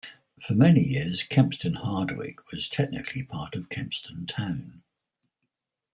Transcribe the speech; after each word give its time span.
For 0.41 0.55
many 0.55 0.81
years 0.81 1.23
Kempston 1.23 1.75
Hardwick 1.75 2.49
was 2.51 2.67
technically 2.67 3.21
part 3.21 3.53
of 3.53 3.69
Kempston 3.69 4.27
town. 4.27 4.81